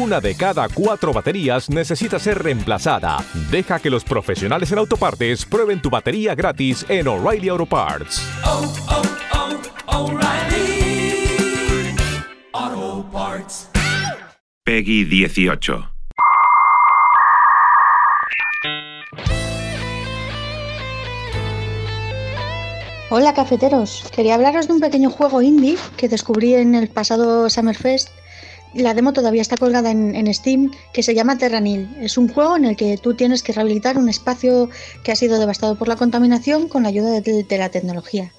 Una 0.00 0.18
de 0.18 0.34
cada 0.34 0.66
cuatro 0.70 1.12
baterías 1.12 1.68
necesita 1.68 2.18
ser 2.18 2.42
reemplazada. 2.42 3.22
Deja 3.50 3.78
que 3.78 3.90
los 3.90 4.02
profesionales 4.02 4.72
en 4.72 4.78
autopartes 4.78 5.44
prueben 5.44 5.82
tu 5.82 5.90
batería 5.90 6.34
gratis 6.34 6.86
en 6.88 7.06
O'Reilly 7.06 7.50
Auto 7.50 7.66
Parts. 7.66 8.26
Oh, 8.42 8.74
oh, 8.88 9.02
oh, 9.34 10.06
O'Reilly 10.06 11.94
Auto 12.54 13.06
Parts. 13.12 13.68
Peggy 14.64 15.04
18. 15.04 15.90
Hola 23.10 23.34
cafeteros, 23.34 24.04
quería 24.16 24.36
hablaros 24.36 24.66
de 24.66 24.72
un 24.72 24.80
pequeño 24.80 25.10
juego 25.10 25.42
indie 25.42 25.76
que 25.98 26.08
descubrí 26.08 26.54
en 26.54 26.74
el 26.74 26.88
pasado 26.88 27.50
Summerfest. 27.50 28.19
La 28.74 28.94
demo 28.94 29.12
todavía 29.12 29.42
está 29.42 29.56
colgada 29.56 29.90
en, 29.90 30.14
en 30.14 30.32
Steam, 30.32 30.70
que 30.92 31.02
se 31.02 31.14
llama 31.14 31.38
Terranil. 31.38 31.88
Es 32.00 32.16
un 32.16 32.28
juego 32.28 32.56
en 32.56 32.64
el 32.64 32.76
que 32.76 32.96
tú 32.98 33.14
tienes 33.14 33.42
que 33.42 33.52
rehabilitar 33.52 33.98
un 33.98 34.08
espacio 34.08 34.70
que 35.02 35.12
ha 35.12 35.16
sido 35.16 35.38
devastado 35.38 35.76
por 35.76 35.88
la 35.88 35.96
contaminación 35.96 36.68
con 36.68 36.84
la 36.84 36.90
ayuda 36.90 37.20
de, 37.20 37.42
de 37.42 37.58
la 37.58 37.70
tecnología. 37.70 38.32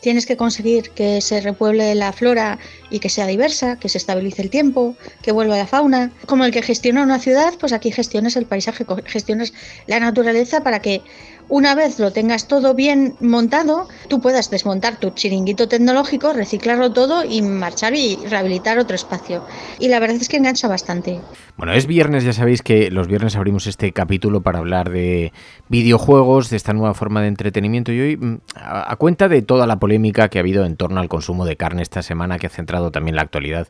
Tienes 0.00 0.26
que 0.26 0.36
conseguir 0.36 0.90
que 0.90 1.20
se 1.20 1.40
repueble 1.40 1.94
la 1.94 2.12
flora 2.12 2.58
y 2.90 3.00
que 3.00 3.08
sea 3.08 3.26
diversa, 3.26 3.78
que 3.78 3.88
se 3.88 3.98
estabilice 3.98 4.42
el 4.42 4.50
tiempo, 4.50 4.96
que 5.22 5.32
vuelva 5.32 5.56
la 5.56 5.66
fauna. 5.66 6.12
Como 6.26 6.44
el 6.44 6.52
que 6.52 6.62
gestiona 6.62 7.02
una 7.02 7.18
ciudad, 7.18 7.54
pues 7.58 7.72
aquí 7.72 7.90
gestionas 7.90 8.36
el 8.36 8.46
paisaje, 8.46 8.86
gestionas 9.06 9.52
la 9.86 10.00
naturaleza 10.00 10.62
para 10.62 10.80
que 10.80 11.02
una 11.50 11.74
vez 11.74 11.98
lo 11.98 12.12
tengas 12.12 12.46
todo 12.46 12.74
bien 12.74 13.14
montado, 13.20 13.88
tú 14.08 14.20
puedas 14.20 14.50
desmontar 14.50 14.98
tu 14.98 15.10
chiringuito 15.10 15.66
tecnológico, 15.66 16.34
reciclarlo 16.34 16.92
todo 16.92 17.24
y 17.24 17.40
marchar 17.40 17.94
y 17.94 18.16
rehabilitar 18.28 18.78
otro 18.78 18.94
espacio. 18.94 19.44
Y 19.78 19.88
la 19.88 19.98
verdad 19.98 20.18
es 20.20 20.28
que 20.28 20.36
engancha 20.36 20.68
bastante. 20.68 21.20
Bueno, 21.56 21.72
es 21.72 21.86
viernes, 21.86 22.24
ya 22.24 22.34
sabéis 22.34 22.60
que 22.60 22.90
los 22.90 23.08
viernes 23.08 23.34
abrimos 23.34 23.66
este 23.66 23.92
capítulo 23.92 24.42
para 24.42 24.58
hablar 24.58 24.90
de 24.90 25.32
videojuegos, 25.68 26.50
de 26.50 26.56
esta 26.58 26.74
nueva 26.74 26.92
forma 26.92 27.22
de 27.22 27.28
entretenimiento 27.28 27.92
y 27.92 28.00
hoy, 28.00 28.16
mm, 28.18 28.40
a, 28.54 28.94
cuenta 28.96 29.28
de 29.28 29.40
toda 29.58 29.66
la 29.66 29.80
polémica 29.80 30.28
que 30.28 30.38
ha 30.38 30.42
habido 30.42 30.64
en 30.64 30.76
torno 30.76 31.00
al 31.00 31.08
consumo 31.08 31.44
de 31.44 31.56
carne 31.56 31.82
esta 31.82 32.00
semana, 32.00 32.38
que 32.38 32.46
ha 32.46 32.50
centrado 32.50 32.92
también 32.92 33.16
la 33.16 33.22
actualidad 33.22 33.66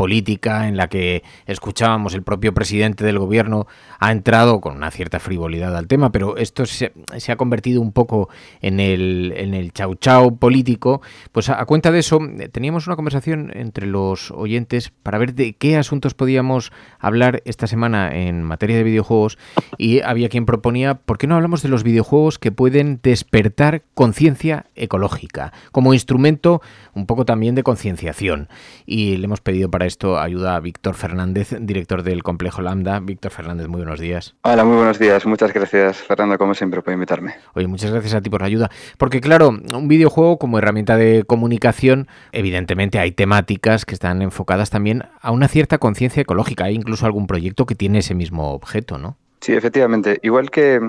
política, 0.00 0.66
en 0.66 0.78
la 0.78 0.88
que 0.88 1.22
escuchábamos 1.44 2.14
el 2.14 2.22
propio 2.22 2.54
presidente 2.54 3.04
del 3.04 3.18
gobierno 3.18 3.66
ha 3.98 4.12
entrado 4.12 4.62
con 4.62 4.74
una 4.74 4.90
cierta 4.90 5.18
frivolidad 5.20 5.76
al 5.76 5.88
tema, 5.88 6.10
pero 6.10 6.38
esto 6.38 6.64
se, 6.64 6.94
se 7.18 7.32
ha 7.32 7.36
convertido 7.36 7.82
un 7.82 7.92
poco 7.92 8.30
en 8.62 8.80
el, 8.80 9.34
en 9.36 9.52
el 9.52 9.74
chau 9.74 9.96
chau 9.96 10.38
político. 10.38 11.02
Pues 11.32 11.50
a, 11.50 11.60
a 11.60 11.66
cuenta 11.66 11.92
de 11.92 11.98
eso, 11.98 12.18
teníamos 12.50 12.86
una 12.86 12.96
conversación 12.96 13.50
entre 13.54 13.86
los 13.86 14.30
oyentes 14.30 14.90
para 15.02 15.18
ver 15.18 15.34
de 15.34 15.52
qué 15.52 15.76
asuntos 15.76 16.14
podíamos 16.14 16.72
hablar 16.98 17.42
esta 17.44 17.66
semana 17.66 18.10
en 18.16 18.42
materia 18.42 18.78
de 18.78 18.84
videojuegos 18.84 19.36
y 19.76 20.00
había 20.00 20.30
quien 20.30 20.46
proponía, 20.46 20.94
¿por 20.94 21.18
qué 21.18 21.26
no 21.26 21.34
hablamos 21.34 21.60
de 21.60 21.68
los 21.68 21.82
videojuegos 21.82 22.38
que 22.38 22.52
pueden 22.52 23.00
despertar 23.02 23.82
conciencia 23.92 24.64
ecológica 24.76 25.52
como 25.72 25.92
instrumento 25.92 26.62
un 26.94 27.04
poco 27.04 27.26
también 27.26 27.54
de 27.54 27.62
concienciación? 27.62 28.48
Y 28.86 29.18
le 29.18 29.26
hemos 29.26 29.42
pedido 29.42 29.70
para 29.70 29.89
esto 29.90 30.20
ayuda 30.20 30.54
a 30.54 30.60
Víctor 30.60 30.94
Fernández, 30.94 31.56
director 31.60 32.04
del 32.04 32.22
Complejo 32.22 32.62
Lambda. 32.62 33.00
Víctor 33.00 33.32
Fernández, 33.32 33.66
muy 33.66 33.78
buenos 33.78 33.98
días. 33.98 34.36
Hola, 34.42 34.64
muy 34.64 34.76
buenos 34.76 35.00
días. 35.00 35.26
Muchas 35.26 35.52
gracias, 35.52 35.96
Fernando, 35.98 36.38
como 36.38 36.54
siempre, 36.54 36.80
por 36.80 36.94
invitarme. 36.94 37.34
Oye, 37.54 37.66
muchas 37.66 37.90
gracias 37.90 38.14
a 38.14 38.20
ti 38.20 38.30
por 38.30 38.40
la 38.40 38.46
ayuda. 38.46 38.70
Porque 38.98 39.20
claro, 39.20 39.48
un 39.48 39.88
videojuego 39.88 40.38
como 40.38 40.58
herramienta 40.58 40.96
de 40.96 41.24
comunicación, 41.24 42.06
evidentemente 42.30 43.00
hay 43.00 43.10
temáticas 43.10 43.84
que 43.84 43.94
están 43.94 44.22
enfocadas 44.22 44.70
también 44.70 45.06
a 45.20 45.32
una 45.32 45.48
cierta 45.48 45.78
conciencia 45.78 46.22
ecológica. 46.22 46.64
Hay 46.64 46.76
incluso 46.76 47.04
algún 47.04 47.26
proyecto 47.26 47.66
que 47.66 47.74
tiene 47.74 47.98
ese 47.98 48.14
mismo 48.14 48.52
objeto, 48.52 48.96
¿no? 48.96 49.16
Sí, 49.40 49.54
efectivamente. 49.54 50.18
Igual 50.22 50.50
que 50.50 50.80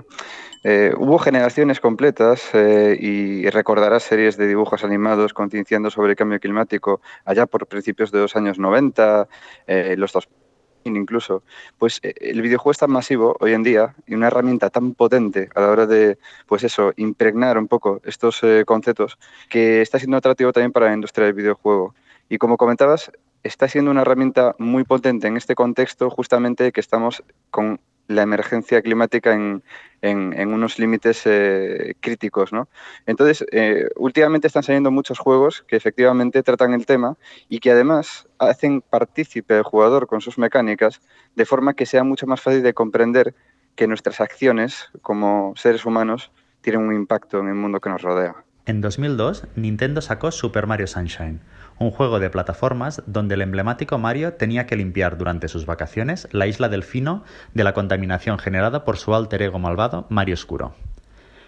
eh, 0.64 0.94
hubo 0.98 1.18
generaciones 1.18 1.80
completas 1.80 2.50
eh, 2.54 2.98
y 3.00 3.50
recordarás 3.50 4.04
series 4.04 4.38
de 4.38 4.48
dibujos 4.48 4.84
animados 4.84 5.34
concienciando 5.34 5.90
sobre 5.90 6.12
el 6.12 6.16
cambio 6.16 6.40
climático 6.40 7.02
allá 7.26 7.48
por 7.48 7.66
principios 7.68 8.12
de 8.12 8.20
los 8.20 8.36
años 8.36 8.60
90, 8.60 9.28
eh, 9.68 9.96
los 9.98 10.12
dos 10.14 10.30
incluso, 10.84 11.44
pues 11.78 12.00
eh, 12.02 12.14
el 12.20 12.42
videojuego 12.42 12.72
es 12.72 12.80
tan 12.80 12.92
masivo 12.92 13.38
hoy 13.40 13.54
en 13.54 13.62
día 13.62 13.96
y 14.08 14.16
una 14.16 14.28
herramienta 14.28 14.72
tan 14.72 14.96
potente 14.96 15.50
a 15.54 15.62
la 15.62 15.70
hora 15.70 15.86
de, 15.86 16.18
pues 16.48 16.64
eso, 16.64 16.92
impregnar 16.98 17.58
un 17.58 17.68
poco 17.68 18.02
estos 18.04 18.42
conceptos 18.66 19.20
que 19.48 19.82
está 19.82 20.00
siendo 20.00 20.18
atractivo 20.18 20.52
también 20.52 20.72
para 20.72 20.88
la 20.88 20.94
industria 20.94 21.28
del 21.28 21.36
videojuego. 21.36 21.94
Y 22.30 22.40
como 22.40 22.58
comentabas, 22.58 23.12
está 23.44 23.68
siendo 23.68 23.92
una 23.92 24.02
herramienta 24.02 24.56
muy 24.58 24.84
potente 24.84 25.28
en 25.28 25.38
este 25.38 25.54
contexto 25.54 26.10
justamente 26.10 26.72
que 26.72 26.80
estamos 26.80 27.24
con 27.52 27.80
la 28.08 28.24
emergencia 28.24 28.82
climática 28.82 29.34
en, 29.34 29.64
en, 30.02 30.54
unos 30.54 30.80
límites 30.80 31.24
eh, 31.26 31.96
críticos. 32.00 32.52
¿no? 32.52 32.68
Entonces, 33.06 33.46
eh, 33.52 33.88
últimamente 33.96 34.48
están 34.48 34.64
saliendo 34.64 34.92
muchos 34.92 35.20
juegos 35.20 35.64
que 35.68 35.76
efectivamente 35.76 36.44
tratan 36.44 36.74
el 36.74 36.86
tema 36.86 37.18
y 37.50 37.60
que 37.60 37.72
además 37.72 38.28
hacen 38.40 38.82
partícipe 38.82 39.56
al 39.56 39.64
jugador 39.64 40.08
con 40.08 40.22
sus 40.22 40.38
mecánicas 40.38 41.02
de 41.36 41.46
forma 41.46 41.74
que 41.74 41.86
sea 41.86 42.04
mucho 42.04 42.28
más 42.28 42.42
fácil 42.42 42.64
de 42.64 42.74
comprender 42.74 43.36
que 43.76 43.88
nuestras 43.88 44.20
acciones 44.20 44.90
como 45.02 45.54
seres 45.56 45.86
humanos 45.86 46.32
tienen 46.62 46.82
un 46.82 46.94
impacto 46.94 47.40
en 47.40 47.48
el 47.48 47.56
mundo 47.56 47.80
que 47.80 47.90
nos 47.90 48.02
rodea. 48.02 48.36
En 48.68 48.80
2002, 48.80 49.48
Nintendo 49.56 50.02
sacó 50.02 50.32
Super 50.32 50.68
Mario 50.68 50.86
Sunshine, 50.86 51.40
un 51.80 51.90
juego 51.90 52.20
de 52.20 52.30
plataformas 52.30 53.02
donde 53.08 53.34
el 53.34 53.42
emblemático 53.42 53.98
Mario 53.98 54.34
tenía 54.34 54.68
que 54.68 54.76
limpiar 54.76 55.18
durante 55.18 55.48
sus 55.48 55.66
vacaciones 55.66 56.28
la 56.32 56.46
isla 56.46 56.70
Delfino 56.70 57.24
de 57.56 57.64
la 57.64 57.74
contaminación 57.74 58.38
generada 58.38 58.86
por 58.86 58.98
su 58.98 59.16
alter 59.16 59.42
ego 59.42 59.58
malvado 59.58 60.06
Mario 60.10 60.36
Oscuro. 60.36 60.76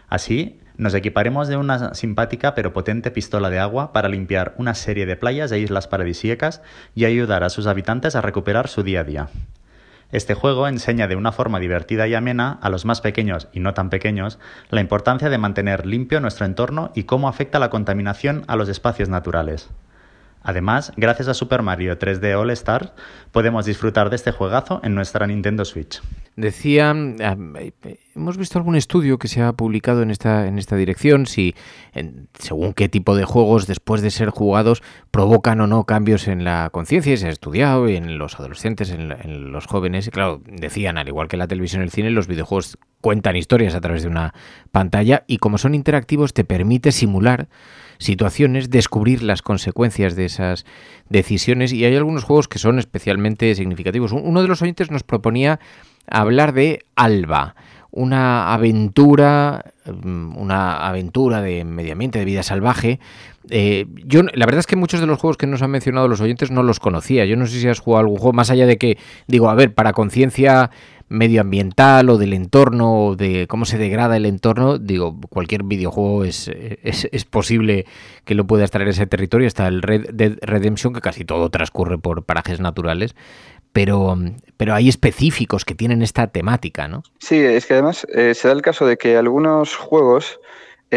Así, 0.09 0.59
nos 0.75 0.95
equiparemos 0.95 1.47
de 1.47 1.57
una 1.57 1.93
simpática 1.93 2.55
pero 2.55 2.73
potente 2.73 3.11
pistola 3.11 3.51
de 3.51 3.59
agua 3.59 3.93
para 3.93 4.09
limpiar 4.09 4.55
una 4.57 4.73
serie 4.73 5.05
de 5.05 5.15
playas 5.15 5.51
e 5.51 5.59
islas 5.59 5.87
paradisíacas 5.87 6.63
y 6.95 7.05
ayudar 7.05 7.43
a 7.43 7.51
sus 7.51 7.67
habitantes 7.67 8.15
a 8.15 8.21
recuperar 8.21 8.67
su 8.67 8.81
día 8.81 9.01
a 9.01 9.03
día. 9.03 9.29
Este 10.13 10.35
juego 10.35 10.67
enseña 10.67 11.07
de 11.07 11.15
una 11.15 11.31
forma 11.31 11.59
divertida 11.59 12.07
y 12.07 12.13
amena 12.13 12.59
a 12.61 12.69
los 12.69 12.85
más 12.85 13.01
pequeños 13.01 13.47
y 13.51 13.59
no 13.59 13.73
tan 13.73 13.89
pequeños 13.89 14.37
la 14.69 14.79
importancia 14.79 15.27
de 15.27 15.39
mantener 15.39 15.87
limpio 15.87 16.19
nuestro 16.19 16.45
entorno 16.45 16.91
y 16.93 17.05
cómo 17.05 17.27
afecta 17.27 17.57
la 17.57 17.71
contaminación 17.71 18.43
a 18.45 18.55
los 18.55 18.69
espacios 18.69 19.09
naturales. 19.09 19.71
Además, 20.43 20.91
gracias 20.97 21.29
a 21.29 21.33
Super 21.33 21.61
Mario 21.61 21.97
3D 21.97 22.37
All 22.37 22.51
Stars, 22.51 22.91
podemos 23.31 23.65
disfrutar 23.65 24.09
de 24.09 24.17
este 24.17 24.31
juegazo 24.31 24.81
en 24.83 24.93
nuestra 24.93 25.25
Nintendo 25.25 25.63
Switch. 25.63 26.01
Decía, 26.35 26.95
hemos 28.15 28.37
visto 28.37 28.57
algún 28.57 28.75
estudio 28.75 29.19
que 29.19 29.27
se 29.27 29.41
ha 29.41 29.53
publicado 29.53 30.01
en 30.01 30.09
esta, 30.09 30.47
en 30.47 30.57
esta 30.57 30.75
dirección, 30.75 31.27
si 31.27 31.53
en, 31.93 32.27
según 32.39 32.73
qué 32.73 32.89
tipo 32.89 33.15
de 33.15 33.23
juegos 33.23 33.67
después 33.67 34.01
de 34.01 34.09
ser 34.09 34.29
jugados 34.29 34.81
provocan 35.11 35.61
o 35.61 35.67
no 35.67 35.83
cambios 35.85 36.27
en 36.27 36.43
la 36.43 36.69
conciencia, 36.71 37.15
se 37.17 37.27
ha 37.27 37.31
estudiado 37.31 37.87
en 37.87 38.17
los 38.17 38.39
adolescentes, 38.39 38.89
en, 38.89 39.11
en, 39.11 39.51
los 39.51 39.67
jóvenes, 39.67 40.07
y 40.07 40.11
claro, 40.11 40.41
decían, 40.45 40.97
al 40.97 41.07
igual 41.07 41.27
que 41.27 41.37
la 41.37 41.47
televisión 41.47 41.83
y 41.83 41.85
el 41.85 41.91
cine, 41.91 42.09
los 42.09 42.27
videojuegos 42.27 42.79
cuentan 42.99 43.35
historias 43.35 43.75
a 43.75 43.81
través 43.81 44.01
de 44.01 44.09
una 44.09 44.33
pantalla 44.71 45.23
y 45.27 45.37
como 45.37 45.57
son 45.57 45.75
interactivos 45.75 46.33
te 46.33 46.43
permite 46.43 46.91
simular 46.91 47.47
situaciones, 47.97 48.69
descubrir 48.69 49.23
las 49.23 49.41
consecuencias 49.41 50.15
de 50.15 50.25
esas 50.25 50.65
decisiones 51.09 51.73
y 51.73 51.85
hay 51.85 51.95
algunos 51.95 52.23
juegos 52.23 52.47
que 52.47 52.59
son 52.59 52.79
especialmente 52.79 53.53
significativos. 53.55 54.11
Uno 54.11 54.41
de 54.41 54.47
los 54.47 54.61
oyentes 54.61 54.91
nos 54.91 55.03
proponía 55.03 55.59
hablar 56.07 56.53
de 56.53 56.85
Alba, 56.95 57.55
una 57.91 58.53
aventura, 58.53 59.73
una 59.85 60.87
aventura 60.87 61.41
de 61.41 61.63
medio 61.63 61.93
ambiente, 61.93 62.19
de 62.19 62.25
vida 62.25 62.41
salvaje. 62.41 62.99
Eh, 63.49 63.85
yo, 64.05 64.23
la 64.23 64.45
verdad 64.45 64.59
es 64.59 64.67
que 64.67 64.75
muchos 64.75 64.99
de 64.99 65.05
los 65.05 65.19
juegos 65.19 65.37
que 65.37 65.45
nos 65.45 65.61
han 65.61 65.69
mencionado 65.69 66.07
los 66.07 66.19
oyentes 66.19 66.49
no 66.49 66.63
los 66.63 66.79
conocía. 66.79 67.25
Yo 67.25 67.35
no 67.35 67.45
sé 67.45 67.59
si 67.59 67.67
has 67.67 67.79
jugado 67.79 68.01
algún 68.01 68.17
juego, 68.17 68.33
más 68.33 68.49
allá 68.49 68.65
de 68.65 68.77
que, 68.77 68.97
digo, 69.27 69.49
a 69.49 69.55
ver, 69.55 69.73
para 69.75 69.93
conciencia 69.93 70.71
medioambiental 71.09 72.09
o 72.09 72.17
del 72.17 72.33
entorno 72.33 73.07
o 73.07 73.15
de 73.15 73.45
cómo 73.47 73.65
se 73.65 73.77
degrada 73.77 74.17
el 74.17 74.25
entorno, 74.25 74.77
digo, 74.77 75.19
cualquier 75.29 75.63
videojuego 75.63 76.23
es, 76.23 76.47
es, 76.47 77.07
es 77.11 77.25
posible 77.25 77.85
que 78.25 78.35
lo 78.35 78.45
puedas 78.45 78.71
traer 78.71 78.89
ese 78.89 79.05
territorio. 79.05 79.47
Está 79.47 79.67
el 79.67 79.81
Red 79.81 80.09
Dead 80.13 80.37
Redemption, 80.41 80.93
que 80.93 81.01
casi 81.01 81.25
todo 81.25 81.49
transcurre 81.49 81.97
por 81.97 82.23
parajes 82.23 82.59
naturales. 82.59 83.15
pero, 83.73 84.15
pero 84.55 84.75
hay 84.75 84.87
específicos 84.87 85.65
que 85.65 85.75
tienen 85.75 86.01
esta 86.03 86.27
temática, 86.27 86.87
¿no? 86.87 87.03
Sí, 87.19 87.37
es 87.37 87.65
que 87.65 87.73
además 87.73 88.07
eh, 88.13 88.33
se 88.35 88.47
da 88.47 88.53
el 88.53 88.61
caso 88.61 88.85
de 88.85 88.97
que 88.97 89.17
algunos 89.17 89.75
juegos 89.75 90.39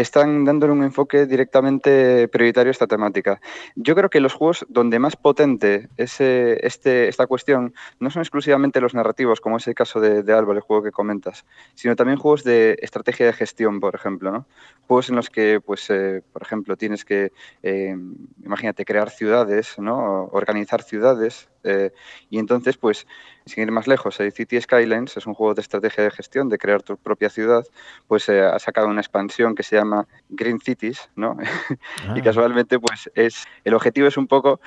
están 0.01 0.45
dándole 0.45 0.73
un 0.73 0.83
enfoque 0.83 1.25
directamente 1.25 2.27
prioritario 2.27 2.69
a 2.69 2.71
esta 2.71 2.87
temática. 2.87 3.41
Yo 3.75 3.95
creo 3.95 4.09
que 4.09 4.19
los 4.19 4.33
juegos 4.33 4.65
donde 4.69 4.99
más 4.99 5.15
potente 5.15 5.89
es 5.97 6.19
este, 6.19 7.07
esta 7.07 7.27
cuestión 7.27 7.73
no 7.99 8.09
son 8.09 8.21
exclusivamente 8.21 8.81
los 8.81 8.93
narrativos, 8.93 9.41
como 9.41 9.57
es 9.57 9.67
el 9.67 9.75
caso 9.75 9.99
de, 9.99 10.23
de 10.23 10.37
el 10.37 10.61
juego 10.61 10.83
que 10.83 10.91
comentas, 10.91 11.45
sino 11.75 11.95
también 11.95 12.17
juegos 12.17 12.43
de 12.43 12.77
estrategia 12.81 13.25
de 13.25 13.33
gestión, 13.33 13.79
por 13.79 13.95
ejemplo. 13.95 14.31
¿no? 14.31 14.45
Juegos 14.87 15.09
en 15.09 15.15
los 15.15 15.29
que, 15.29 15.59
pues, 15.59 15.89
eh, 15.89 16.21
por 16.31 16.41
ejemplo, 16.41 16.77
tienes 16.77 17.03
que, 17.03 17.31
eh, 17.63 17.95
imagínate, 18.43 18.85
crear 18.85 19.09
ciudades, 19.09 19.77
¿no? 19.79 20.25
organizar 20.31 20.83
ciudades, 20.83 21.49
eh, 21.67 21.91
y 22.29 22.39
entonces, 22.39 22.77
pues, 22.77 23.05
sin 23.45 23.63
ir 23.63 23.71
más 23.71 23.87
lejos, 23.87 24.19
el 24.19 24.31
City 24.31 24.59
Skylines 24.59 25.15
es 25.17 25.27
un 25.27 25.33
juego 25.35 25.53
de 25.53 25.61
estrategia 25.61 26.03
de 26.03 26.11
gestión, 26.11 26.49
de 26.49 26.57
crear 26.57 26.81
tu 26.81 26.97
propia 26.97 27.29
ciudad, 27.29 27.63
pues 28.07 28.27
eh, 28.29 28.41
ha 28.41 28.57
sacado 28.59 28.87
una 28.87 29.01
expansión 29.01 29.53
que 29.53 29.63
se 29.63 29.75
llama 29.75 30.07
Green 30.29 30.59
Cities, 30.59 31.09
¿no? 31.15 31.37
y 32.15 32.19
Ah. 32.19 32.21
casualmente, 32.23 32.79
pues, 32.79 33.09
es 33.13 33.43
el 33.63 33.73
objetivo 33.73 34.07
es 34.07 34.17
un 34.17 34.27
poco 34.27 34.59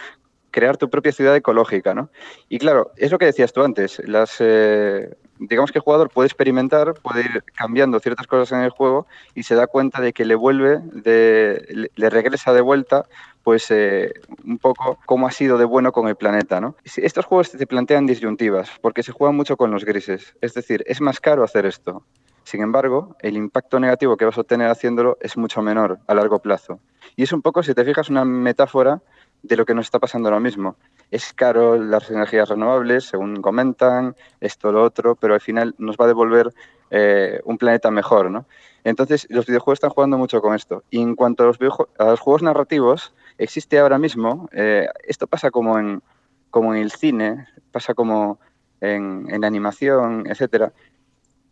crear 0.53 0.77
tu 0.77 0.91
propia 0.91 1.13
ciudad 1.13 1.35
ecológica, 1.37 1.95
¿no? 1.95 2.11
Y 2.49 2.59
claro, 2.59 2.91
es 2.97 3.11
lo 3.13 3.19
que 3.19 3.27
decías 3.27 3.53
tú 3.53 3.63
antes, 3.63 4.01
las, 4.07 4.37
eh, 4.41 5.11
digamos 5.41 5.73
que 5.73 5.79
el 5.79 5.83
jugador 5.83 6.11
puede 6.11 6.27
experimentar, 6.27 6.95
puede 6.95 7.23
ir 7.23 7.45
cambiando 7.57 7.99
ciertas 7.99 8.27
cosas 8.27 8.53
en 8.53 8.63
el 8.63 8.71
juego 8.71 9.07
y 9.35 9.43
se 9.43 9.55
da 9.55 9.67
cuenta 9.67 10.01
de 10.01 10.13
que 10.13 10.25
le 10.25 10.35
vuelve, 10.35 10.81
de, 10.93 11.89
le, 11.95 12.11
regresa 12.11 12.53
de 12.53 12.61
vuelta, 12.61 13.07
pues 13.43 13.71
eh, 13.71 14.13
un 14.45 14.59
poco 14.59 14.99
cómo 15.07 15.27
ha 15.27 15.31
sido 15.31 15.57
de 15.57 15.65
bueno 15.65 15.93
con 15.93 16.09
el 16.09 16.17
planeta, 16.17 16.61
¿no? 16.61 16.77
Estos 16.85 17.25
juegos 17.25 17.51
te 17.53 17.67
plantean 17.67 18.07
disyuntivas, 18.07 18.71
porque 18.83 19.03
se 19.03 19.13
juegan 19.13 19.35
mucho 19.35 19.57
con 19.57 19.71
los 19.71 19.85
grises, 19.85 20.37
es 20.43 20.53
decir, 20.53 20.85
es 20.87 21.01
más 21.01 21.21
caro 21.21 21.43
hacer 21.43 21.65
esto. 21.65 22.05
Sin 22.45 22.63
embargo, 22.63 23.17
el 23.21 23.37
impacto 23.37 23.81
negativo 23.81 24.17
que 24.17 24.25
vas 24.25 24.37
a 24.37 24.41
obtener 24.43 24.69
haciéndolo 24.69 25.17
es 25.21 25.37
mucho 25.37 25.63
menor 25.63 26.01
a 26.07 26.15
largo 26.15 26.41
plazo. 26.41 26.81
Y 27.17 27.23
es 27.23 27.33
un 27.33 27.43
poco, 27.43 27.63
si 27.63 27.75
te 27.75 27.85
fijas, 27.85 28.09
una 28.09 28.25
metáfora 28.25 29.01
de 29.43 29.57
lo 29.57 29.65
que 29.65 29.75
nos 29.75 29.87
está 29.87 29.99
pasando 29.99 30.29
ahora 30.29 30.41
mismo. 30.41 30.77
Es 31.11 31.33
caro 31.33 31.77
las 31.77 32.11
energías 32.11 32.49
renovables, 32.49 33.05
según 33.05 33.43
comentan, 33.43 34.15
esto, 34.41 34.71
lo 34.73 34.83
otro, 34.83 35.17
pero 35.17 35.35
al 35.35 35.41
final 35.41 35.75
nos 35.79 35.97
va 35.97 36.05
a 36.05 36.09
devolver 36.09 36.53
eh, 36.91 37.41
un 37.45 37.59
planeta 37.59 37.91
mejor, 37.91 38.31
¿no? 38.31 38.47
Entonces, 38.85 39.27
los 39.31 39.47
videojuegos 39.47 39.79
están 39.79 39.91
jugando 39.91 40.19
mucho 40.19 40.41
con 40.41 40.55
esto. 40.55 40.85
Y 40.91 41.01
en 41.03 41.15
cuanto 41.15 41.43
a 41.43 41.47
los, 41.47 41.59
a 41.99 42.17
juegos 42.17 42.43
narrativos, 42.43 43.15
existe 43.39 43.79
ahora 43.79 43.99
mismo, 43.99 44.49
eh, 44.53 44.87
esto 45.05 45.27
pasa 45.27 45.51
como 45.51 45.79
en, 45.79 46.03
como 46.51 46.75
en 46.75 46.83
el 46.83 46.91
cine, 46.91 47.47
pasa 47.73 47.95
como 47.95 48.39
en, 48.81 49.27
en 49.29 49.45
animación, 49.45 50.25
etcétera. 50.27 50.73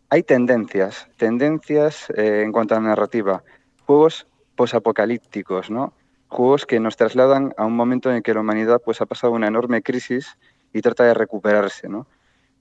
Hay 0.09 0.23
tendencias, 0.23 1.07
tendencias 1.17 2.09
eh, 2.15 2.41
en 2.43 2.51
cuanto 2.51 2.75
a 2.75 2.79
narrativa. 2.79 3.43
Juegos 3.85 4.25
posapocalípticos, 4.55 5.69
¿no? 5.69 5.93
Juegos 6.29 6.65
que 6.65 6.79
nos 6.79 6.95
trasladan 6.95 7.53
a 7.57 7.65
un 7.65 7.75
momento 7.75 8.09
en 8.09 8.17
el 8.17 8.23
que 8.23 8.33
la 8.33 8.41
humanidad 8.41 8.81
pues, 8.83 9.01
ha 9.01 9.05
pasado 9.05 9.33
una 9.33 9.47
enorme 9.47 9.81
crisis 9.81 10.37
y 10.73 10.81
trata 10.81 11.03
de 11.03 11.13
recuperarse, 11.13 11.89
¿no? 11.89 12.07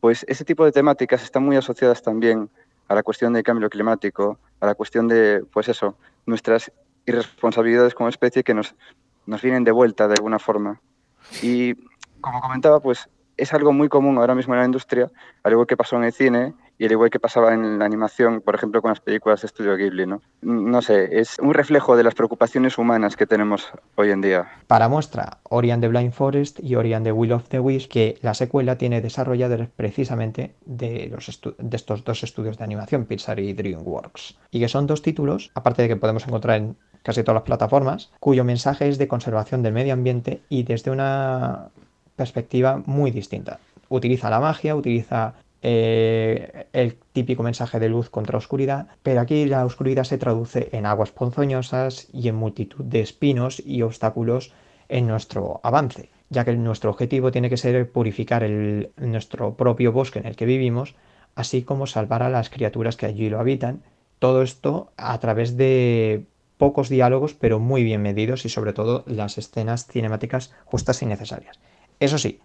Pues 0.00 0.24
ese 0.28 0.44
tipo 0.44 0.64
de 0.64 0.72
temáticas 0.72 1.22
están 1.22 1.44
muy 1.44 1.56
asociadas 1.56 2.02
también 2.02 2.50
a 2.88 2.94
la 2.94 3.02
cuestión 3.02 3.32
del 3.32 3.42
cambio 3.42 3.68
climático, 3.68 4.38
a 4.60 4.66
la 4.66 4.74
cuestión 4.74 5.06
de, 5.06 5.44
pues 5.52 5.68
eso, 5.68 5.96
nuestras 6.24 6.72
irresponsabilidades 7.06 7.94
como 7.94 8.08
especie 8.08 8.42
que 8.42 8.54
nos, 8.54 8.74
nos 9.26 9.42
vienen 9.42 9.64
de 9.64 9.72
vuelta 9.72 10.08
de 10.08 10.14
alguna 10.14 10.38
forma. 10.38 10.80
Y 11.42 11.74
como 12.20 12.40
comentaba, 12.40 12.80
pues 12.80 13.08
es 13.36 13.52
algo 13.52 13.72
muy 13.72 13.88
común 13.88 14.18
ahora 14.18 14.34
mismo 14.34 14.54
en 14.54 14.60
la 14.60 14.66
industria, 14.66 15.10
al 15.42 15.52
igual 15.52 15.66
que 15.66 15.76
pasó 15.76 15.96
en 15.96 16.04
el 16.04 16.12
cine 16.12 16.54
y 16.78 16.84
al 16.84 16.92
igual 16.92 17.10
que 17.10 17.18
pasaba 17.18 17.52
en 17.52 17.78
la 17.78 17.84
animación, 17.84 18.40
por 18.40 18.54
ejemplo, 18.54 18.80
con 18.80 18.90
las 18.90 19.00
películas 19.00 19.42
de 19.42 19.46
estudio 19.46 19.76
Ghibli, 19.76 20.06
¿no? 20.06 20.22
No 20.42 20.80
sé, 20.80 21.18
es 21.18 21.36
un 21.40 21.52
reflejo 21.52 21.96
de 21.96 22.04
las 22.04 22.14
preocupaciones 22.14 22.78
humanas 22.78 23.16
que 23.16 23.26
tenemos 23.26 23.72
hoy 23.96 24.10
en 24.10 24.20
día. 24.20 24.48
Para 24.68 24.88
muestra, 24.88 25.38
Ori 25.42 25.72
and 25.72 25.82
the 25.82 25.88
Blind 25.88 26.12
Forest 26.12 26.60
y 26.62 26.76
Ori 26.76 26.94
and 26.94 27.04
the 27.04 27.12
Will 27.12 27.32
of 27.32 27.48
the 27.48 27.58
Wisp, 27.58 27.90
que 27.90 28.18
la 28.22 28.34
secuela 28.34 28.78
tiene 28.78 29.00
desarrolladores 29.00 29.68
precisamente 29.74 30.54
de, 30.66 31.08
los 31.10 31.40
de 31.58 31.76
estos 31.76 32.04
dos 32.04 32.22
estudios 32.22 32.58
de 32.58 32.64
animación, 32.64 33.06
Pixar 33.06 33.40
y 33.40 33.52
DreamWorks. 33.52 34.38
Y 34.52 34.60
que 34.60 34.68
son 34.68 34.86
dos 34.86 35.02
títulos, 35.02 35.50
aparte 35.54 35.82
de 35.82 35.88
que 35.88 35.96
podemos 35.96 36.26
encontrar 36.26 36.58
en 36.58 36.76
casi 37.02 37.22
todas 37.22 37.36
las 37.40 37.44
plataformas, 37.44 38.12
cuyo 38.20 38.44
mensaje 38.44 38.88
es 38.88 38.98
de 38.98 39.08
conservación 39.08 39.62
del 39.62 39.72
medio 39.72 39.94
ambiente 39.94 40.42
y 40.48 40.62
desde 40.62 40.90
una 40.90 41.70
perspectiva 42.14 42.82
muy 42.86 43.10
distinta. 43.10 43.58
Utiliza 43.88 44.28
la 44.28 44.40
magia, 44.40 44.76
utiliza 44.76 45.34
eh, 45.62 46.66
el 46.72 46.96
típico 47.12 47.42
mensaje 47.42 47.80
de 47.80 47.88
luz 47.88 48.10
contra 48.10 48.38
oscuridad, 48.38 48.88
pero 49.02 49.20
aquí 49.20 49.46
la 49.46 49.64
oscuridad 49.64 50.04
se 50.04 50.18
traduce 50.18 50.68
en 50.72 50.86
aguas 50.86 51.10
ponzoñosas 51.10 52.08
y 52.12 52.28
en 52.28 52.36
multitud 52.36 52.84
de 52.84 53.00
espinos 53.00 53.60
y 53.64 53.82
obstáculos 53.82 54.52
en 54.88 55.06
nuestro 55.06 55.60
avance, 55.64 56.10
ya 56.30 56.44
que 56.44 56.54
nuestro 56.54 56.90
objetivo 56.90 57.32
tiene 57.32 57.50
que 57.50 57.56
ser 57.56 57.90
purificar 57.90 58.48
nuestro 58.96 59.54
propio 59.54 59.92
bosque 59.92 60.20
en 60.20 60.26
el 60.26 60.36
que 60.36 60.46
vivimos, 60.46 60.94
así 61.34 61.62
como 61.62 61.86
salvar 61.86 62.22
a 62.22 62.30
las 62.30 62.50
criaturas 62.50 62.96
que 62.96 63.06
allí 63.06 63.28
lo 63.28 63.40
habitan. 63.40 63.82
Todo 64.18 64.42
esto 64.42 64.92
a 64.96 65.18
través 65.18 65.56
de 65.56 66.24
pocos 66.56 66.88
diálogos, 66.88 67.34
pero 67.34 67.58
muy 67.60 67.84
bien 67.84 68.02
medidos 68.02 68.44
y 68.44 68.48
sobre 68.48 68.72
todo 68.72 69.04
las 69.06 69.38
escenas 69.38 69.86
cinemáticas 69.86 70.52
justas 70.64 71.02
y 71.02 71.06
necesarias. 71.06 71.58
Eso 72.00 72.18
sí, 72.18 72.40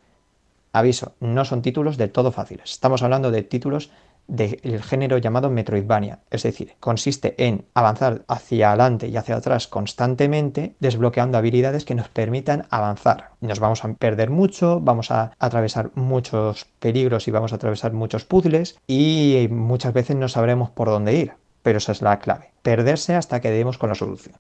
aviso, 0.73 1.13
no 1.19 1.45
son 1.45 1.61
títulos 1.61 1.97
del 1.97 2.11
todo 2.11 2.31
fáciles. 2.31 2.71
Estamos 2.71 3.03
hablando 3.03 3.31
de 3.31 3.43
títulos 3.43 3.91
del 4.27 4.81
género 4.81 5.17
llamado 5.17 5.49
Metroidvania, 5.49 6.19
es 6.31 6.43
decir, 6.43 6.73
consiste 6.79 7.35
en 7.45 7.65
avanzar 7.73 8.23
hacia 8.27 8.69
adelante 8.69 9.07
y 9.07 9.17
hacia 9.17 9.35
atrás 9.35 9.67
constantemente, 9.67 10.75
desbloqueando 10.79 11.37
habilidades 11.37 11.83
que 11.83 11.95
nos 11.95 12.07
permitan 12.07 12.65
avanzar. 12.69 13.31
Nos 13.41 13.59
vamos 13.59 13.83
a 13.83 13.93
perder 13.93 14.29
mucho, 14.29 14.79
vamos 14.79 15.11
a 15.11 15.33
atravesar 15.39 15.91
muchos 15.95 16.65
peligros 16.79 17.27
y 17.27 17.31
vamos 17.31 17.51
a 17.51 17.57
atravesar 17.57 17.91
muchos 17.91 18.23
puzzles 18.23 18.79
y 18.87 19.47
muchas 19.51 19.93
veces 19.93 20.15
no 20.15 20.29
sabremos 20.29 20.69
por 20.69 20.87
dónde 20.87 21.15
ir, 21.15 21.33
pero 21.61 21.79
esa 21.79 21.91
es 21.91 22.01
la 22.01 22.19
clave, 22.19 22.51
perderse 22.61 23.15
hasta 23.15 23.41
que 23.41 23.51
demos 23.51 23.77
con 23.77 23.89
la 23.89 23.95
solución. 23.95 24.35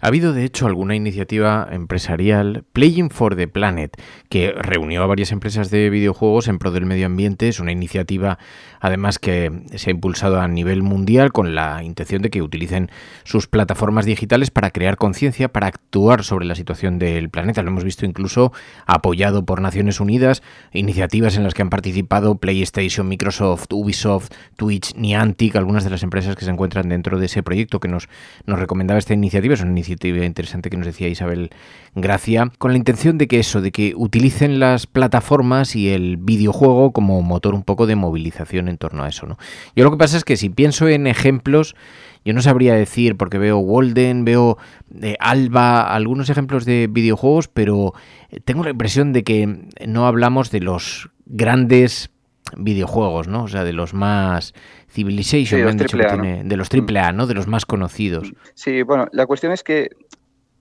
Ha 0.00 0.08
habido, 0.08 0.32
de 0.32 0.44
hecho, 0.44 0.66
alguna 0.66 0.94
iniciativa 0.94 1.68
empresarial, 1.70 2.64
Playing 2.72 3.10
for 3.10 3.36
the 3.36 3.48
Planet, 3.48 4.00
que 4.28 4.52
reunió 4.52 5.02
a 5.02 5.06
varias 5.06 5.32
empresas 5.32 5.70
de 5.70 5.90
videojuegos 5.90 6.48
en 6.48 6.58
pro 6.58 6.70
del 6.70 6.86
medio 6.86 7.06
ambiente. 7.06 7.48
Es 7.48 7.60
una 7.60 7.72
iniciativa, 7.72 8.38
además, 8.80 9.18
que 9.18 9.50
se 9.74 9.90
ha 9.90 9.92
impulsado 9.92 10.40
a 10.40 10.48
nivel 10.48 10.82
mundial 10.82 11.32
con 11.32 11.54
la 11.54 11.82
intención 11.82 12.22
de 12.22 12.30
que 12.30 12.42
utilicen 12.42 12.90
sus 13.24 13.46
plataformas 13.46 14.04
digitales 14.04 14.50
para 14.50 14.70
crear 14.70 14.96
conciencia, 14.96 15.48
para 15.48 15.66
actuar 15.66 16.22
sobre 16.22 16.46
la 16.46 16.54
situación 16.54 16.98
del 16.98 17.30
planeta. 17.30 17.62
Lo 17.62 17.70
hemos 17.70 17.84
visto 17.84 18.06
incluso 18.06 18.52
apoyado 18.86 19.44
por 19.44 19.60
Naciones 19.60 20.00
Unidas, 20.00 20.42
iniciativas 20.72 21.36
en 21.36 21.42
las 21.42 21.54
que 21.54 21.62
han 21.62 21.70
participado 21.70 22.36
PlayStation, 22.36 23.08
Microsoft, 23.08 23.66
Ubisoft, 23.72 24.30
Twitch, 24.56 24.94
Niantic, 24.94 25.56
algunas 25.56 25.84
de 25.84 25.90
las 25.90 26.02
empresas 26.02 26.36
que 26.36 26.44
se 26.44 26.50
encuentran 26.50 26.88
dentro 26.88 27.18
de 27.18 27.26
ese 27.26 27.42
proyecto 27.42 27.80
que 27.80 27.88
nos, 27.88 28.08
nos 28.46 28.58
recomendaba 28.58 28.98
esta 28.98 29.14
iniciativa. 29.14 29.56
Una 29.64 29.72
iniciativa 29.72 30.24
interesante 30.24 30.70
que 30.70 30.76
nos 30.76 30.86
decía 30.86 31.08
Isabel 31.08 31.50
Gracia, 31.94 32.50
con 32.58 32.72
la 32.72 32.78
intención 32.78 33.18
de 33.18 33.28
que 33.28 33.38
eso, 33.38 33.60
de 33.60 33.72
que 33.72 33.94
utilicen 33.96 34.60
las 34.60 34.86
plataformas 34.86 35.74
y 35.76 35.90
el 35.90 36.16
videojuego 36.16 36.92
como 36.92 37.20
motor 37.22 37.54
un 37.54 37.62
poco 37.62 37.86
de 37.86 37.96
movilización 37.96 38.68
en 38.68 38.78
torno 38.78 39.04
a 39.04 39.08
eso, 39.08 39.26
¿no? 39.26 39.38
Yo 39.74 39.84
lo 39.84 39.90
que 39.90 39.96
pasa 39.96 40.16
es 40.16 40.24
que 40.24 40.36
si 40.36 40.48
pienso 40.48 40.88
en 40.88 41.06
ejemplos, 41.06 41.74
yo 42.24 42.32
no 42.32 42.40
sabría 42.40 42.74
decir, 42.74 43.16
porque 43.16 43.38
veo 43.38 43.58
Walden, 43.58 44.24
veo 44.24 44.56
eh, 45.02 45.16
Alba, 45.20 45.82
algunos 45.82 46.30
ejemplos 46.30 46.64
de 46.64 46.88
videojuegos, 46.90 47.48
pero 47.48 47.92
eh, 48.30 48.40
tengo 48.44 48.64
la 48.64 48.70
impresión 48.70 49.12
de 49.12 49.24
que 49.24 49.68
no 49.86 50.06
hablamos 50.06 50.50
de 50.50 50.60
los 50.60 51.10
grandes 51.26 52.10
videojuegos, 52.56 53.28
¿no? 53.28 53.44
O 53.44 53.48
sea, 53.48 53.64
de 53.64 53.72
los 53.72 53.94
más 53.94 54.54
Civilization, 54.88 55.46
Sí, 55.46 55.56
me 55.56 55.62
los 55.62 55.70
han 55.72 55.76
dicho 55.78 55.96
que 55.98 56.04
triple 56.04 56.06
A, 56.06 56.16
¿no? 56.16 56.22
tiene, 56.22 56.44
de 56.44 56.56
los 56.56 56.68
triple 56.68 57.00
A, 57.00 57.12
¿no? 57.12 57.26
De 57.26 57.34
los 57.34 57.46
más 57.46 57.66
conocidos. 57.66 58.32
Sí, 58.54 58.82
bueno, 58.82 59.08
la 59.12 59.26
cuestión 59.26 59.52
es 59.52 59.62
que, 59.64 59.90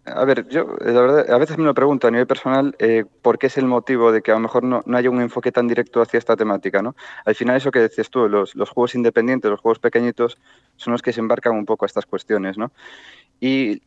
a 0.05 0.25
ver, 0.25 0.47
yo 0.49 0.61
eh, 0.81 0.91
la 0.91 1.01
verdad, 1.01 1.31
a 1.31 1.37
veces 1.37 1.57
me 1.57 1.63
lo 1.65 1.73
pregunto 1.73 2.07
a 2.07 2.11
nivel 2.11 2.27
personal, 2.27 2.75
eh, 2.79 3.05
¿por 3.21 3.37
qué 3.37 3.47
es 3.47 3.57
el 3.57 3.65
motivo 3.65 4.11
de 4.11 4.21
que 4.21 4.31
a 4.31 4.33
lo 4.33 4.39
mejor 4.41 4.63
no, 4.63 4.81
no 4.85 4.97
haya 4.97 5.09
un 5.09 5.21
enfoque 5.21 5.51
tan 5.51 5.67
directo 5.67 6.01
hacia 6.01 6.17
esta 6.17 6.35
temática, 6.35 6.81
¿no? 6.81 6.95
Al 7.25 7.35
final 7.35 7.55
eso 7.57 7.71
que 7.71 7.79
decías 7.79 8.09
tú, 8.09 8.27
los, 8.27 8.55
los 8.55 8.69
juegos 8.69 8.95
independientes, 8.95 9.49
los 9.51 9.61
juegos 9.61 9.79
pequeñitos, 9.79 10.37
son 10.77 10.93
los 10.93 11.01
que 11.01 11.13
se 11.13 11.19
embarcan 11.21 11.53
un 11.53 11.65
poco 11.65 11.85
a 11.85 11.87
estas 11.87 12.05
cuestiones, 12.05 12.57
¿no? 12.57 12.71
Y 13.39 13.81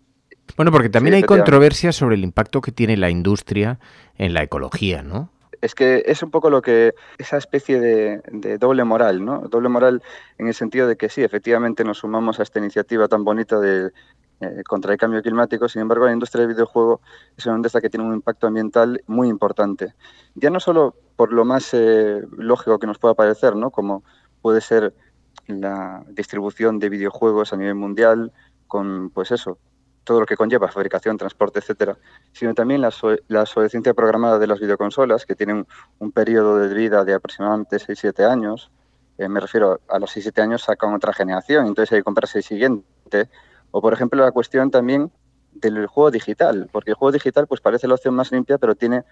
Bueno, 0.56 0.70
porque 0.72 0.88
también 0.88 1.12
Sí, 1.12 1.16
hay 1.16 1.20
efectivamente. 1.20 1.42
controversia 1.50 1.92
sobre 1.92 2.14
el 2.14 2.22
impacto 2.24 2.60
que 2.60 2.72
tiene 2.72 2.96
la 2.96 3.10
industria 3.10 3.78
en 4.16 4.32
la 4.32 4.42
ecología, 4.42 5.02
¿no? 5.02 5.30
Es 5.60 5.74
que 5.74 6.02
es 6.06 6.22
un 6.22 6.30
poco 6.30 6.50
lo 6.50 6.62
que, 6.62 6.94
esa 7.18 7.36
especie 7.36 7.80
de, 7.80 8.58
doble 8.58 8.84
moral, 8.84 9.24
¿no? 9.24 9.40
Doble 9.48 9.68
moral 9.68 10.02
en 10.38 10.48
el 10.48 10.54
sentido 10.54 10.86
de 10.86 10.96
que 10.96 11.08
sí, 11.08 11.22
efectivamente 11.22 11.84
nos 11.84 11.98
sumamos 11.98 12.40
a 12.40 12.42
esta 12.42 12.58
iniciativa 12.58 13.08
tan 13.08 13.24
bonita 13.24 13.58
de 13.58 13.92
eh, 14.40 14.62
contra 14.68 14.92
el 14.92 14.98
cambio 14.98 15.22
climático. 15.22 15.68
Sin 15.68 15.82
embargo, 15.82 16.04
la 16.04 16.12
industria 16.12 16.42
del 16.46 16.54
videojuego 16.54 17.00
es 17.36 17.46
una 17.46 17.56
industria 17.56 17.80
que 17.80 17.90
tiene 17.90 18.04
un 18.06 18.14
impacto 18.14 18.46
ambiental 18.46 19.02
muy 19.06 19.28
importante. 19.28 19.94
Ya 20.34 20.50
no 20.50 20.60
solo 20.60 20.94
por 21.16 21.32
lo 21.32 21.44
más 21.44 21.72
eh, 21.72 22.22
lógico 22.36 22.78
que 22.78 22.86
nos 22.86 22.98
pueda 22.98 23.14
parecer, 23.14 23.56
¿no? 23.56 23.70
como 23.70 24.04
puede 24.42 24.60
ser 24.60 24.94
la 25.46 26.04
distribución 26.08 26.78
de 26.78 26.88
videojuegos 26.88 27.52
a 27.52 27.56
nivel 27.56 27.76
mundial, 27.76 28.32
con 28.66 29.10
pues 29.10 29.30
eso, 29.30 29.58
todo 30.06 30.20
lo 30.20 30.26
que 30.26 30.36
conlleva, 30.36 30.68
fabricación, 30.68 31.18
transporte, 31.18 31.58
etcétera, 31.58 31.98
sino 32.32 32.54
también 32.54 32.80
la, 32.80 32.90
la 33.26 33.42
obsolescencia 33.42 33.92
programada 33.92 34.38
de 34.38 34.46
las 34.46 34.60
videoconsolas, 34.60 35.26
que 35.26 35.34
tienen 35.34 35.66
un 35.98 36.12
periodo 36.12 36.58
de 36.58 36.72
vida 36.72 37.04
de 37.04 37.12
aproximadamente 37.12 37.76
6-7 37.76 38.24
años. 38.30 38.70
Eh, 39.18 39.28
me 39.28 39.40
refiero 39.40 39.80
a 39.88 39.98
los 39.98 40.16
6-7 40.16 40.40
años 40.42 40.62
sacan 40.62 40.94
otra 40.94 41.12
generación, 41.12 41.66
entonces 41.66 41.92
hay 41.92 41.98
que 41.98 42.04
comprarse 42.04 42.38
el 42.38 42.44
siguiente 42.44 43.28
o, 43.72 43.82
por 43.82 43.92
ejemplo, 43.92 44.22
la 44.22 44.30
cuestión 44.30 44.70
también 44.70 45.10
del 45.52 45.86
juego 45.86 46.12
digital, 46.12 46.68
porque 46.70 46.90
el 46.90 46.94
juego 46.94 47.12
digital 47.12 47.48
pues 47.48 47.60
parece 47.60 47.88
la 47.88 47.94
opción 47.94 48.14
más 48.14 48.30
limpia, 48.30 48.58
pero 48.58 48.76
tiene 48.76 49.04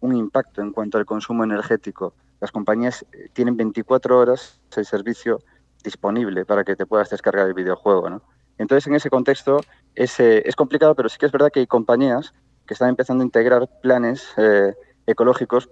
un 0.00 0.16
impacto 0.16 0.62
en 0.62 0.72
cuanto 0.72 0.98
al 0.98 1.06
consumo 1.06 1.44
energético. 1.44 2.14
Las 2.40 2.50
compañías 2.50 3.06
eh, 3.12 3.28
tienen 3.32 3.56
24 3.56 4.18
horas 4.18 4.60
el 4.76 4.84
servicio 4.84 5.40
disponible 5.84 6.44
para 6.44 6.64
que 6.64 6.74
te 6.74 6.86
puedas 6.86 7.08
descargar 7.08 7.46
el 7.46 7.54
videojuego. 7.54 8.10
¿no? 8.10 8.22
Entonces, 8.60 8.86
en 8.86 8.94
ese 8.94 9.10
contexto 9.10 9.60
es, 9.94 10.20
eh, 10.20 10.42
es, 10.44 10.54
complicado, 10.54 10.94
pero 10.94 11.08
sí 11.08 11.18
que 11.18 11.26
es 11.26 11.32
verdad 11.32 11.50
que 11.52 11.60
hay 11.60 11.66
compañías 11.66 12.34
que 12.66 12.74
están 12.74 12.90
empezando 12.90 13.22
a 13.22 13.26
integrar 13.26 13.68
planes 13.82 14.28
eh, 14.36 14.74
ecológicos 15.06 15.68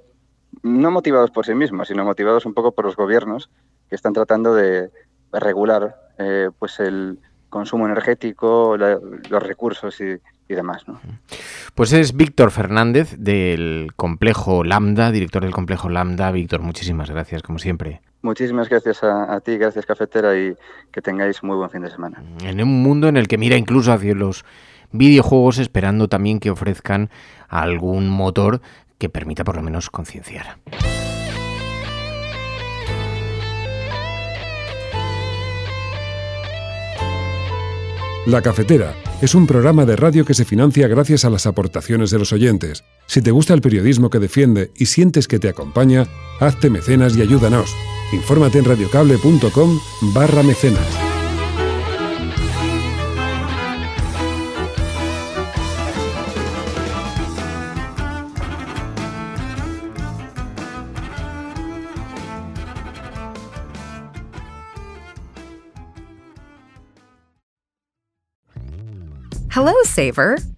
no 0.63 0.91
motivados 0.91 1.31
por 1.31 1.45
sí 1.47 1.55
mismos, 1.55 1.89
sino 1.89 2.05
motivados 2.05 2.47
un 2.47 2.55
poco 2.55 2.73
por 2.73 2.85
los 2.85 2.97
gobiernos 2.97 3.51
que 3.89 3.95
están 3.95 4.15
tratando 4.15 4.55
de 4.55 4.91
regular 5.31 5.95
pues 6.59 6.81
el, 6.81 7.19
consumo 7.49 7.87
energético, 7.87 8.77
los 8.77 9.43
recursos 9.43 10.01
y, 10.01 10.21
demás. 10.49 10.89
¿no? 10.89 11.01
Pues 11.75 11.93
es 11.93 12.17
Víctor 12.17 12.51
Fernández 12.51 13.15
del 13.19 13.93
complejo 13.97 14.65
Lambda, 14.65 15.11
director 15.11 15.43
del 15.43 15.53
complejo 15.53 15.89
Lambda. 15.89 16.31
Víctor, 16.31 16.63
muchísimas 16.63 17.11
gracias, 17.11 17.43
como 17.43 17.59
siempre. 17.59 18.01
Muchísimas 18.23 18.69
gracias 18.69 19.03
a, 19.05 19.33
a, 19.33 19.41
ti, 19.41 19.57
gracias 19.57 19.87
Cafetera 19.87 20.37
y 20.37 20.57
que 20.91 21.01
tengáis 21.01 21.43
muy 21.43 21.57
buen 21.57 21.71
fin 21.71 21.83
de 21.83 21.91
semana. 21.91 22.23
En 22.43 22.61
un 22.61 22.83
mundo 22.83 23.09
en 23.09 23.17
el 23.17 23.29
que 23.29 23.39
mira 23.39 23.57
incluso 23.57 23.93
hacia 23.93 24.15
los 24.15 24.45
videojuegos 24.91 25.59
esperando 25.59 26.09
también 26.09 26.41
que 26.41 26.51
ofrezcan 26.51 27.11
algún 27.49 28.09
motor 28.09 28.61
que 28.99 29.09
permita 29.09 29.45
por 29.45 29.57
lo 29.57 29.63
menos 29.63 29.91
concienciar. 29.91 30.59
La 38.27 38.43
Cafetera 38.43 38.95
es 39.23 39.35
un 39.35 39.47
programa 39.47 39.87
de 39.87 39.97
radio 39.97 40.27
que 40.27 40.35
se 40.35 40.45
financia 40.45 40.87
gracias 40.87 41.25
a 41.25 41.31
las 41.31 41.47
aportaciones 41.47 42.11
de 42.11 42.19
los 42.19 42.33
oyentes. 42.35 42.85
Si 43.07 43.23
te 43.23 43.31
gusta 43.31 43.55
el 43.55 43.63
periodismo 43.63 44.11
que 44.11 44.19
defiende 44.19 44.71
y 44.77 44.85
sientes 44.85 45.27
que 45.27 45.39
te 45.39 45.49
acompaña, 45.49 46.07
hazte 46.39 46.69
mecenas 46.69 47.17
y 47.17 47.23
ayúdanos. 47.23 47.75
Infórmate 48.13 48.59
en 48.59 48.65
radiocable.com 48.65 49.81
barra 50.15 50.43
mecenas. 50.43 51.09
Hello, 69.51 69.73
Saver. 69.85 70.58